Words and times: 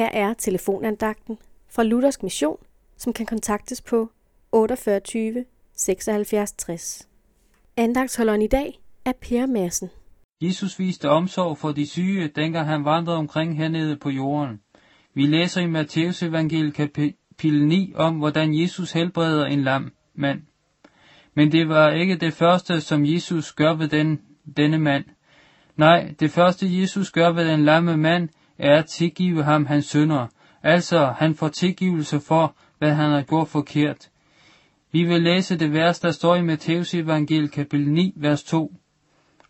Her 0.00 0.08
er 0.12 0.34
telefonandagten 0.34 1.38
fra 1.70 1.82
Luthersk 1.82 2.22
Mission, 2.22 2.56
som 2.96 3.12
kan 3.12 3.26
kontaktes 3.26 3.82
på 3.82 4.10
48 4.52 5.44
76 5.76 6.52
60. 6.52 7.08
Andagtsholderen 7.76 8.42
i 8.42 8.46
dag 8.46 8.80
er 9.04 9.12
Per 9.12 9.46
Madsen. 9.46 9.90
Jesus 10.42 10.78
viste 10.78 11.10
omsorg 11.10 11.58
for 11.58 11.72
de 11.72 11.86
syge, 11.86 12.28
dengang 12.28 12.66
han 12.66 12.84
vandrede 12.84 13.16
omkring 13.16 13.56
hernede 13.56 13.96
på 13.96 14.10
jorden. 14.10 14.60
Vi 15.14 15.26
læser 15.26 15.60
i 15.60 15.66
Matteus 15.66 16.22
evangeliet 16.22 16.74
kapitel 16.74 17.66
9 17.66 17.92
om, 17.96 18.16
hvordan 18.16 18.60
Jesus 18.60 18.92
helbreder 18.92 19.46
en 19.46 19.62
lam 19.62 19.92
mand. 20.14 20.42
Men 21.34 21.52
det 21.52 21.68
var 21.68 21.90
ikke 21.90 22.16
det 22.16 22.32
første, 22.32 22.80
som 22.80 23.04
Jesus 23.04 23.52
gør 23.52 23.74
ved 23.74 23.88
den, 23.88 24.20
denne 24.56 24.78
mand. 24.78 25.04
Nej, 25.76 26.14
det 26.20 26.30
første 26.30 26.80
Jesus 26.80 27.10
gør 27.10 27.32
ved 27.32 27.48
den 27.48 27.64
lamme 27.64 27.96
mand, 27.96 28.28
er 28.60 28.78
at 28.78 28.86
tilgive 28.86 29.44
ham 29.44 29.66
hans 29.66 29.86
synder. 29.86 30.26
Altså, 30.62 31.14
han 31.18 31.34
får 31.34 31.48
tilgivelse 31.48 32.20
for, 32.20 32.56
hvad 32.78 32.94
han 32.94 33.10
har 33.10 33.22
gjort 33.22 33.48
forkert. 33.48 34.10
Vi 34.92 35.04
vil 35.04 35.22
læse 35.22 35.58
det 35.58 35.72
vers, 35.72 36.00
der 36.00 36.10
står 36.10 36.36
i 36.36 36.42
Matteus 36.42 36.94
evangel 36.94 37.48
kapitel 37.48 37.90
9, 37.90 38.12
vers 38.16 38.42
2. 38.42 38.74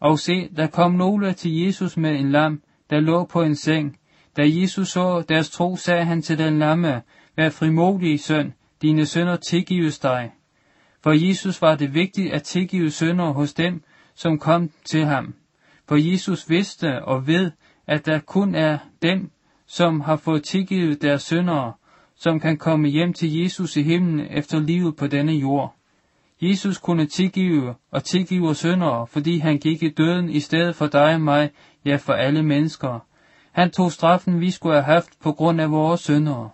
Og 0.00 0.18
se, 0.18 0.48
der 0.56 0.66
kom 0.66 0.92
nogle 0.92 1.32
til 1.32 1.60
Jesus 1.60 1.96
med 1.96 2.10
en 2.10 2.30
lam, 2.30 2.62
der 2.90 3.00
lå 3.00 3.24
på 3.24 3.42
en 3.42 3.56
seng. 3.56 3.96
Da 4.36 4.42
Jesus 4.46 4.88
så 4.88 5.24
deres 5.28 5.50
tro, 5.50 5.76
sagde 5.76 6.04
han 6.04 6.22
til 6.22 6.38
den 6.38 6.58
lamme, 6.58 7.02
Vær 7.36 7.48
frimodig, 7.48 8.20
søn, 8.20 8.52
dine 8.82 9.06
sønder 9.06 9.36
tilgives 9.36 9.98
dig. 9.98 10.32
For 11.02 11.28
Jesus 11.28 11.62
var 11.62 11.74
det 11.74 11.94
vigtigt 11.94 12.32
at 12.32 12.42
tilgive 12.42 12.90
sønder 12.90 13.32
hos 13.32 13.54
dem, 13.54 13.82
som 14.14 14.38
kom 14.38 14.70
til 14.84 15.04
ham. 15.04 15.34
For 15.88 15.96
Jesus 15.96 16.50
vidste 16.50 17.04
og 17.04 17.26
ved, 17.26 17.50
at 17.86 18.06
der 18.06 18.18
kun 18.18 18.54
er 18.54 18.78
den, 19.02 19.30
som 19.66 20.00
har 20.00 20.16
fået 20.16 20.42
tilgivet 20.42 21.02
deres 21.02 21.22
syndere, 21.22 21.72
som 22.16 22.40
kan 22.40 22.56
komme 22.56 22.88
hjem 22.88 23.12
til 23.12 23.42
Jesus 23.42 23.76
i 23.76 23.82
himlen 23.82 24.26
efter 24.30 24.60
livet 24.60 24.96
på 24.96 25.06
denne 25.06 25.32
jord. 25.32 25.74
Jesus 26.42 26.78
kunne 26.78 27.06
tilgive 27.06 27.74
og 27.90 28.04
tilgive 28.04 28.54
syndere, 28.54 29.06
fordi 29.06 29.38
han 29.38 29.58
gik 29.58 29.82
i 29.82 29.88
døden 29.88 30.30
i 30.30 30.40
stedet 30.40 30.74
for 30.74 30.86
dig 30.86 31.14
og 31.14 31.20
mig, 31.20 31.50
ja 31.84 31.96
for 31.96 32.12
alle 32.12 32.42
mennesker. 32.42 32.98
Han 33.52 33.70
tog 33.70 33.92
straffen, 33.92 34.40
vi 34.40 34.50
skulle 34.50 34.74
have 34.74 34.94
haft 34.94 35.20
på 35.22 35.32
grund 35.32 35.60
af 35.60 35.70
vores 35.70 36.00
syndere. 36.00 36.50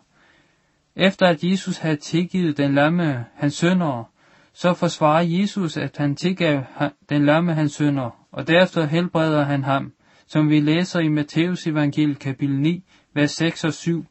Efter 0.96 1.26
at 1.26 1.44
Jesus 1.44 1.78
havde 1.78 1.96
tilgivet 1.96 2.56
den 2.56 2.74
lamme 2.74 3.24
hans 3.34 3.54
syndere, 3.54 4.04
så 4.52 4.74
forsvarer 4.74 5.22
Jesus, 5.22 5.76
at 5.76 5.96
han 5.96 6.16
tilgav 6.16 6.64
den 7.08 7.26
lamme 7.26 7.54
hans 7.54 7.72
synder, 7.72 8.10
og 8.32 8.48
derefter 8.48 8.86
helbreder 8.86 9.44
han 9.44 9.64
ham, 9.64 9.92
som 10.26 10.50
vi 10.50 10.60
læser 10.60 11.00
i 11.00 11.08
Matteus 11.08 11.66
evangeliet 11.66 12.18
kapitel 12.18 12.60
9, 12.60 12.84
vers 13.14 13.30
6 13.30 13.64
og 13.64 13.74
7. 13.74 14.04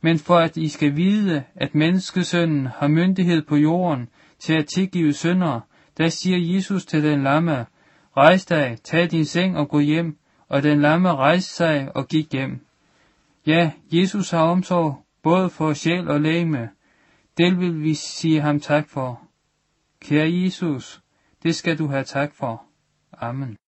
Men 0.00 0.18
for 0.18 0.36
at 0.36 0.56
I 0.56 0.68
skal 0.68 0.96
vide, 0.96 1.44
at 1.54 1.74
menneskesønnen 1.74 2.66
har 2.66 2.88
myndighed 2.88 3.42
på 3.42 3.56
jorden 3.56 4.08
til 4.38 4.52
at 4.52 4.66
tilgive 4.66 5.12
synder, 5.12 5.60
der 5.98 6.08
siger 6.08 6.54
Jesus 6.54 6.86
til 6.86 7.02
den 7.02 7.22
lamme, 7.22 7.66
Rejs 8.16 8.46
dig, 8.46 8.78
tag 8.84 9.10
din 9.10 9.24
seng 9.24 9.56
og 9.56 9.68
gå 9.68 9.80
hjem, 9.80 10.16
og 10.48 10.62
den 10.62 10.80
lamme 10.80 11.14
rejste 11.14 11.54
sig 11.54 11.96
og 11.96 12.08
gik 12.08 12.32
hjem. 12.32 12.60
Ja, 13.46 13.72
Jesus 13.92 14.30
har 14.30 14.42
omsorg 14.42 15.04
både 15.22 15.50
for 15.50 15.72
sjæl 15.72 16.08
og 16.08 16.20
lægeme. 16.20 16.68
Det 17.38 17.60
vil 17.60 17.82
vi 17.82 17.94
sige 17.94 18.40
ham 18.40 18.60
tak 18.60 18.88
for. 18.88 19.20
Kære 20.00 20.32
Jesus, 20.32 21.02
det 21.42 21.54
skal 21.54 21.78
du 21.78 21.86
have 21.86 22.04
tak 22.04 22.34
for. 22.34 22.62
Amen. 23.12 23.58